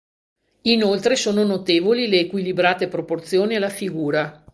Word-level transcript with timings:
Inoltre 0.63 1.15
sono 1.15 1.43
notevoli 1.43 2.07
le 2.07 2.21
equilibrate 2.21 2.87
proporzioni 2.87 3.53
alla 3.53 3.69
figura. 3.69 4.43